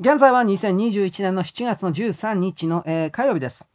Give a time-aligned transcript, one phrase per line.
[0.00, 3.68] 現在は2021年の7月の13日の、えー、火曜日です。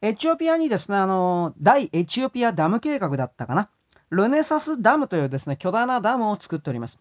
[0.00, 3.68] エチオピアにですね、あの、大エチオピアダム計画だったかな。
[4.08, 6.98] ルネサスダムというですね、巨大なダムを作っております。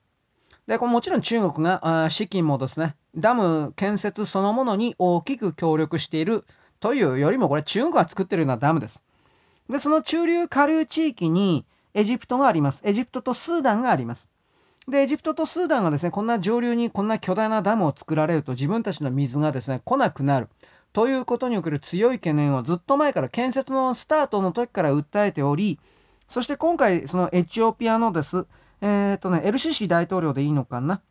[0.67, 6.43] で、これもちろん中国が資金もですね、ダム建設そのものに大きく協力している
[6.81, 9.01] というよりも、これ中国が作っているようなダムです。
[9.69, 12.81] で、その中流下流地域にエジプトがあります。
[12.83, 14.29] エジプトとスーダンがあります。
[14.89, 20.47] で、エジプトとスーダンがですね、こんな上流にこんな巨大なダムを作られると自分たちの水がですね、来なくなる。
[20.93, 25.79] ということにおける強い懸念をずっと前から建設のスタートの時から訴えており、
[26.29, 28.47] そして今回、そのエチオピアのです、
[28.81, 31.01] えっ、とね、エルシシ大統領でいいのかな？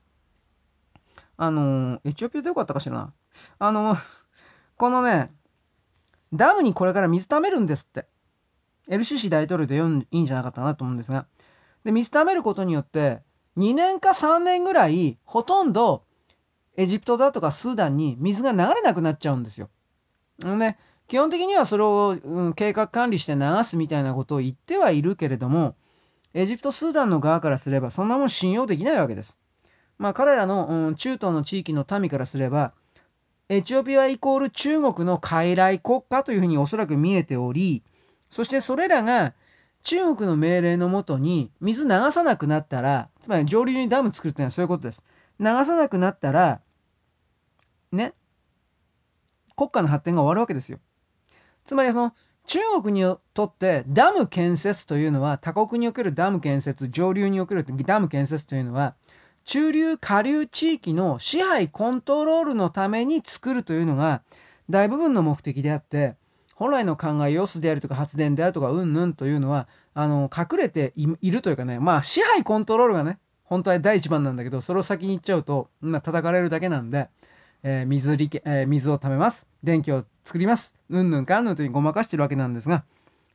[1.37, 3.13] あのエチオピアでよかったかしらな？
[3.59, 3.97] あの
[4.79, 5.31] このね、
[6.33, 8.07] ダムにこれから水貯めるんですって。
[8.89, 11.27] LCC 大統領で読んいいんじゃなかったなと思うんですが。
[11.85, 13.21] で、水貯めることによって、
[13.57, 16.05] 2年か3年ぐらい、ほとんど
[16.77, 19.71] エジプトだとかスーダンに水が流れなくなっちゃうんですよ。
[20.45, 25.75] ね、基本的にはそれを、うん、計画管理して流すみたいなことを言ってはいるけれども、
[26.35, 29.39] エジプト、スーダンの側からすれば、そんなもん信用できないわけです。
[29.99, 32.75] まあ、彼らの、うん、中東の地域の民からすれば、
[33.49, 37.83] エチオピアイコール中国の傀儡国家というふうにおそらく見えており、
[38.29, 39.33] そしてそれらが
[39.87, 45.05] 中国の命令のもとに水流さなくなったら、つまり上流にダム作るっていうのはそういうことです。
[45.39, 46.61] 流さなくなったら、
[47.93, 48.13] ね、
[49.55, 50.81] 国家の発展が終わるわけですよ。
[51.67, 52.15] つまりその
[52.47, 58.97] 中国にとってダム建設というのは他国におけるダム建設上流におけるダム建設というのは
[59.45, 64.23] 中流下流地域の支配コントロールのために作るというのが
[64.69, 66.17] 大部分の目的であって
[66.57, 77.09] 本来の考え様子であるとか発電であるとかうんぬんというのはあの隠れているというかねまあ支配コントロールがね本当は第一番なんだけどそれを先に言っちゃうと、まあ、叩かれるだけなんで、
[77.63, 79.47] えー、水利、えー、水を貯めます。
[79.63, 80.75] 電気を作ります。
[80.91, 82.85] うんぬんかんぬんというごまかしてるわけなんですが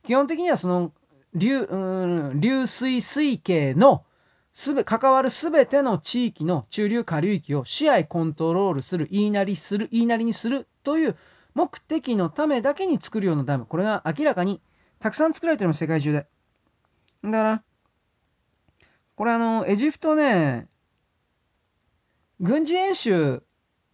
[0.03, 0.91] 基本的にはその
[1.33, 1.75] 流う
[2.33, 4.03] ん流水水系の
[4.51, 11.15] すべ関わるすべての地域の中流下流域を支配コントロールする言いなりする言いなりにするという
[11.53, 13.65] 目的のためだけに作るようなダム。
[13.65, 14.61] これが明らかに
[14.99, 16.27] たくさん作られてるの世界中で。
[17.23, 17.63] だから
[19.15, 20.67] これあのエジプトね
[22.39, 23.43] 軍事演習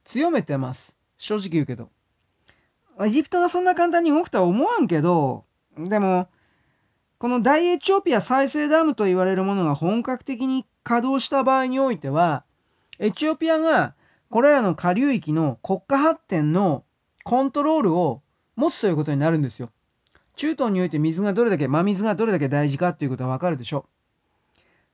[0.03, 0.95] 強めてます。
[1.17, 1.89] 正直言うけど。
[2.99, 5.45] エジプトがそんな簡単に動くとは思わんけど
[5.77, 6.29] でも
[7.19, 12.45] この大エチオピア再生ダムと言われるものが本格的に稼働した場合においては、
[12.99, 13.95] エチオピアが
[14.29, 16.83] これらの下流域の国家発展の
[17.27, 18.21] コントロールを
[18.55, 19.69] 持つということになるんですよ。
[20.37, 23.85] 中東において水がどれだけ、真水がどれだけ大事かっていうことはわかるでしょ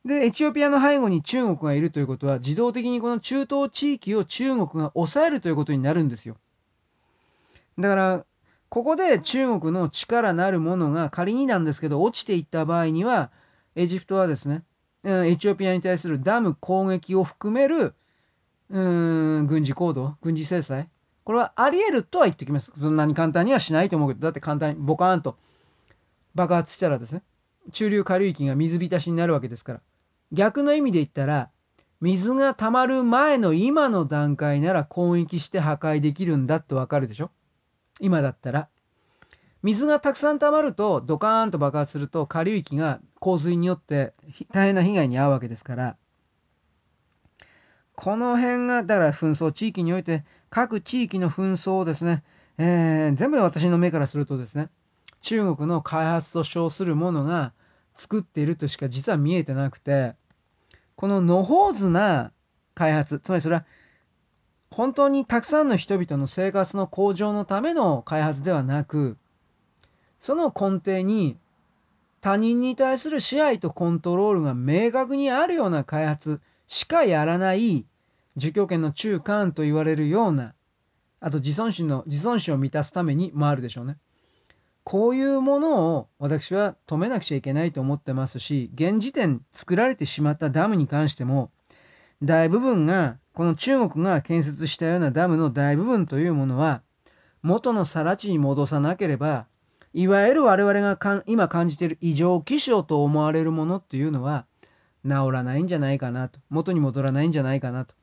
[0.03, 0.07] う。
[0.07, 6.37] で、エチオピアの背後に中国がいるということは、自動的にこの中東地域を中国が抑えるということになるんですよ。
[7.77, 8.25] だから、
[8.73, 13.29] ここで中国の力なるものが仮になんですけど落ちていった場合には
[13.75, 14.63] エジプトはですね
[15.03, 17.93] エチオピアに対するダム攻撃を含める
[18.71, 20.89] うーん軍事行動軍事制裁
[21.23, 22.71] これはあり得るとは言っておきます。
[22.75, 24.21] そんなに簡単にはしないと思うけど。
[24.21, 25.37] だって簡単にボカーンと
[26.35, 27.23] 爆発したらですね。
[27.71, 29.81] 中流下流域が水浸しになるわけですから。
[30.31, 31.49] 逆の意味で言ったら
[32.01, 37.31] 水が溜まる前の今の段階なら攻撃して破壊できるんだってわかるでしょ。
[37.99, 38.67] 今だったら。
[39.61, 44.13] 水がたくさん溜まるとドカーンと爆発すると下流域が洪水によって
[44.51, 45.95] 大変な被害に遭うわけですから。
[47.95, 52.21] この辺がだから紛争地域において各地域の紛争をですね、
[52.59, 54.69] えー、全部私の目からするとですね
[55.21, 57.53] 中国の開発と称するものが
[57.97, 60.13] 作っているとしか実は見えてなくて
[60.95, 62.31] この野放図な
[62.75, 63.65] 開発つまりそれは
[64.69, 69.17] 本当にたくさんの人々の生活の向上のための開発ではなく
[70.19, 71.35] その根底に
[72.21, 77.87] 他人に対する支配とコントロールが明確にあるような開発しかやらない
[78.35, 80.53] 儒教権の中間と言われるような
[81.19, 83.97] あと自尊心の自尊心を満たすためにもあるでしょうね。
[84.83, 91.51] こういうものを私は止めなくちゃいけないと思ってますし現時点作られてしまったダムに関しても
[92.21, 96.81] 大部分がこの中国が建設したようなダムの大部分というものは
[97.41, 99.47] 元の更地に戻さなければ
[99.93, 104.45] いわゆる我々が今感じている異常気象と思われるものっていうのは
[105.05, 107.95] 治らないんじゃないかなと元に戻らないんじゃないかなと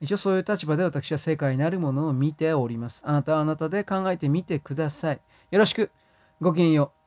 [0.00, 3.02] 一応そういう立場で私は世界なるものを見ております。
[3.04, 5.20] あなたはあなたで考えてみてください。
[5.50, 5.90] よろしく。
[6.40, 6.97] ごきげんよう。